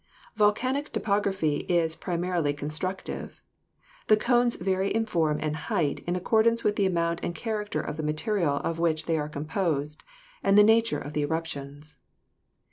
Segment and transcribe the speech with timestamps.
[0.35, 3.39] Volcanic topography is primarily constructive.
[4.07, 7.97] The cones vary in form and height in accordance with the amount and character of
[7.97, 10.03] the material of which they are composed
[10.41, 11.97] and the nature of the eruptions.